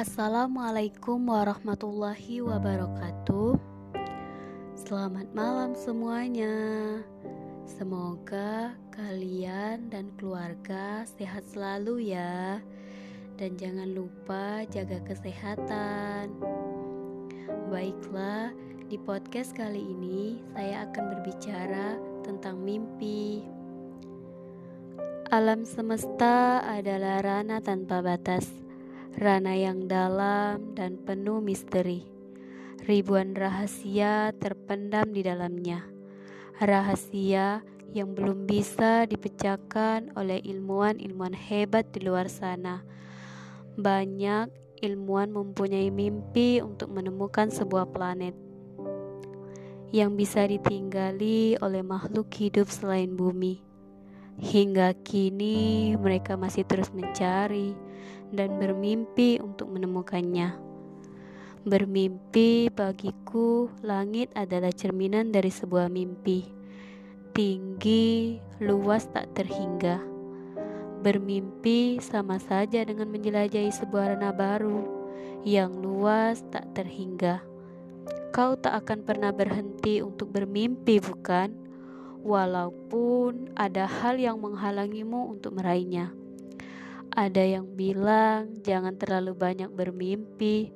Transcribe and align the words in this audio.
Assalamualaikum 0.00 1.28
warahmatullahi 1.28 2.40
wabarakatuh. 2.40 3.60
Selamat 4.72 5.28
malam 5.36 5.76
semuanya. 5.76 6.56
Semoga 7.68 8.72
kalian 8.96 9.92
dan 9.92 10.08
keluarga 10.16 11.04
sehat 11.04 11.44
selalu 11.52 12.16
ya. 12.16 12.64
Dan 13.36 13.60
jangan 13.60 13.92
lupa 13.92 14.64
jaga 14.72 15.04
kesehatan. 15.04 16.32
Baiklah, 17.68 18.56
di 18.88 18.96
podcast 18.96 19.52
kali 19.52 19.84
ini 19.84 20.40
saya 20.56 20.88
akan 20.88 21.04
berbicara 21.12 22.00
tentang 22.24 22.56
mimpi. 22.64 23.59
Alam 25.30 25.62
semesta 25.62 26.58
adalah 26.58 27.22
ranah 27.22 27.62
tanpa 27.62 28.02
batas 28.02 28.50
Rana 29.14 29.54
yang 29.54 29.86
dalam 29.86 30.74
dan 30.74 30.98
penuh 30.98 31.38
misteri. 31.38 32.02
Ribuan 32.82 33.38
rahasia 33.38 34.34
terpendam 34.42 35.14
di 35.14 35.22
dalamnya. 35.22 35.86
Rahasia 36.58 37.62
yang 37.94 38.18
belum 38.18 38.50
bisa 38.50 39.06
dipecahkan 39.06 40.18
oleh 40.18 40.42
ilmuwan-ilmuwan 40.42 41.38
hebat 41.38 41.86
di 41.94 42.02
luar 42.02 42.26
sana. 42.26 42.82
Banyak 43.78 44.50
ilmuwan 44.82 45.30
mempunyai 45.30 45.94
mimpi 45.94 46.58
untuk 46.58 46.90
menemukan 46.90 47.54
sebuah 47.54 47.86
planet 47.94 48.34
yang 49.94 50.18
bisa 50.18 50.42
ditinggali 50.42 51.54
oleh 51.62 51.86
makhluk 51.86 52.26
hidup 52.34 52.66
selain 52.66 53.14
bumi. 53.14 53.69
Hingga 54.40 54.96
kini 55.04 55.92
mereka 56.00 56.32
masih 56.32 56.64
terus 56.64 56.88
mencari 56.96 57.76
dan 58.32 58.56
bermimpi 58.56 59.36
untuk 59.36 59.68
menemukannya. 59.68 60.56
Bermimpi 61.60 62.72
bagiku, 62.72 63.68
langit 63.84 64.32
adalah 64.32 64.72
cerminan 64.72 65.28
dari 65.28 65.52
sebuah 65.52 65.92
mimpi. 65.92 66.48
Tinggi, 67.36 68.40
luas 68.64 69.04
tak 69.12 69.28
terhingga. 69.36 70.00
Bermimpi 71.04 72.00
sama 72.00 72.40
saja 72.40 72.80
dengan 72.80 73.12
menjelajahi 73.12 73.68
sebuah 73.68 74.16
ranah 74.16 74.32
baru 74.32 74.80
yang 75.44 75.84
luas 75.84 76.40
tak 76.48 76.64
terhingga. 76.72 77.44
Kau 78.32 78.56
tak 78.56 78.88
akan 78.88 79.04
pernah 79.04 79.36
berhenti 79.36 80.00
untuk 80.00 80.32
bermimpi, 80.32 80.96
bukan? 80.96 81.69
Walaupun 82.20 83.56
ada 83.56 83.88
hal 83.88 84.20
yang 84.20 84.44
menghalangimu 84.44 85.32
untuk 85.32 85.56
meraihnya. 85.56 86.12
Ada 87.10 87.58
yang 87.58 87.74
bilang 87.74 88.60
jangan 88.60 88.94
terlalu 88.94 89.34
banyak 89.34 89.72
bermimpi 89.72 90.70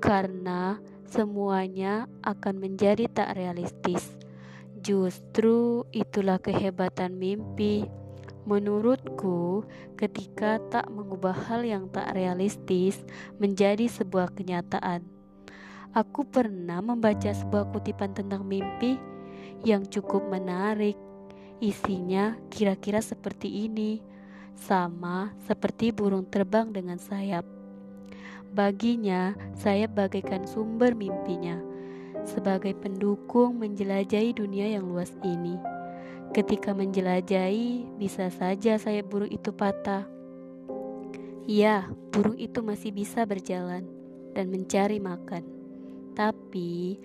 karena 0.00 0.80
semuanya 1.10 2.06
akan 2.22 2.62
menjadi 2.62 3.10
tak 3.10 3.36
realistis. 3.36 4.16
Justru 4.80 5.84
itulah 5.92 6.40
kehebatan 6.40 7.18
mimpi. 7.18 7.84
Menurutku, 8.48 9.68
ketika 10.00 10.56
tak 10.72 10.88
mengubah 10.88 11.36
hal 11.36 11.60
yang 11.60 11.92
tak 11.92 12.16
realistis 12.16 12.96
menjadi 13.36 13.84
sebuah 13.84 14.32
kenyataan. 14.32 15.04
Aku 15.92 16.24
pernah 16.24 16.80
membaca 16.80 17.28
sebuah 17.28 17.68
kutipan 17.74 18.16
tentang 18.16 18.46
mimpi 18.46 18.96
yang 19.64 19.84
cukup 19.86 20.24
menarik. 20.28 20.96
Isinya 21.60 22.40
kira-kira 22.48 23.04
seperti 23.04 23.68
ini 23.68 24.00
sama 24.56 25.32
seperti 25.44 25.92
burung 25.92 26.28
terbang 26.28 26.72
dengan 26.72 26.96
sayap. 27.00 27.44
Baginya, 28.50 29.36
sayap 29.54 29.94
bagaikan 29.94 30.42
sumber 30.42 30.96
mimpinya, 30.98 31.60
sebagai 32.26 32.74
pendukung 32.74 33.62
menjelajahi 33.62 34.34
dunia 34.34 34.74
yang 34.74 34.90
luas 34.90 35.14
ini. 35.22 35.54
Ketika 36.34 36.74
menjelajahi, 36.74 37.98
bisa 37.98 38.26
saja 38.30 38.74
sayap 38.74 39.06
burung 39.06 39.30
itu 39.30 39.54
patah. 39.54 40.06
Ya, 41.46 41.90
burung 42.10 42.38
itu 42.38 42.62
masih 42.62 42.94
bisa 42.94 43.22
berjalan 43.26 43.86
dan 44.34 44.50
mencari 44.50 44.98
makan. 45.02 45.42
Tapi, 46.14 46.98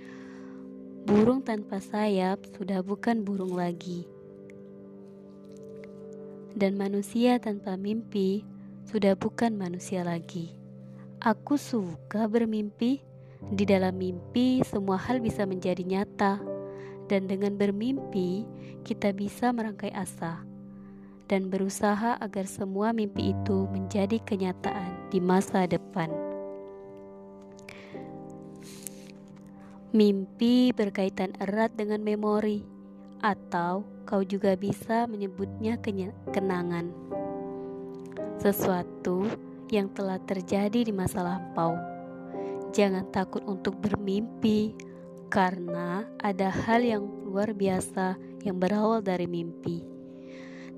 burung 1.05 1.45
tanpa 1.45 1.77
sayap 1.77 2.41
sudah 2.57 2.81
bukan 2.81 3.21
burung 3.21 3.53
lagi 3.53 4.09
dan 6.55 6.79
manusia 6.79 7.37
tanpa 7.37 7.77
mimpi 7.77 8.41
sudah 8.87 9.17
bukan 9.17 9.57
manusia 9.57 10.05
lagi. 10.05 10.55
Aku 11.19 11.57
suka 11.59 12.29
bermimpi. 12.29 13.01
Di 13.45 13.61
dalam 13.61 14.01
mimpi, 14.01 14.65
semua 14.65 14.97
hal 14.97 15.21
bisa 15.21 15.45
menjadi 15.45 15.85
nyata, 15.85 16.41
dan 17.05 17.29
dengan 17.29 17.53
bermimpi, 17.53 18.41
kita 18.81 19.13
bisa 19.13 19.53
merangkai 19.53 19.93
asa 19.93 20.41
dan 21.25 21.49
berusaha 21.49 22.17
agar 22.21 22.45
semua 22.45 22.93
mimpi 22.93 23.33
itu 23.33 23.69
menjadi 23.69 24.17
kenyataan 24.25 25.09
di 25.09 25.21
masa 25.21 25.65
depan. 25.69 26.24
Mimpi 29.95 30.75
berkaitan 30.75 31.31
erat 31.39 31.71
dengan 31.79 32.03
memori 32.03 32.67
atau 33.23 33.87
kau 34.03 34.27
juga 34.27 34.59
bisa 34.59 35.07
menyebutnya 35.07 35.79
kenangan. 36.35 36.91
Sesuatu 38.35 39.23
yang 39.71 39.87
telah 39.95 40.19
terjadi 40.19 40.83
di 40.83 40.91
masa 40.91 41.23
lampau. 41.23 41.79
Jangan 42.75 43.07
takut 43.15 43.39
untuk 43.47 43.79
bermimpi, 43.79 44.75
karena 45.31 46.03
ada 46.19 46.51
hal 46.51 46.83
yang 46.83 47.07
luar 47.23 47.55
biasa 47.55 48.19
yang 48.43 48.59
berawal 48.59 48.99
dari 48.99 49.31
mimpi. 49.31 49.79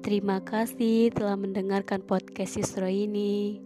Terima 0.05 0.45
kasih 0.45 1.09
telah 1.09 1.33
mendengarkan 1.33 2.05
podcast 2.05 2.61
Yusra 2.61 2.93
ini. 2.93 3.65